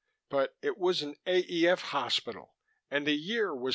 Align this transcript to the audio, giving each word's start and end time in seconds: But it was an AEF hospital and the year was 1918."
But 0.29 0.55
it 0.63 0.79
was 0.79 1.03
an 1.03 1.13
AEF 1.27 1.77
hospital 1.81 2.55
and 2.89 3.05
the 3.05 3.13
year 3.13 3.49
was 3.53 3.59
1918." 3.59 3.69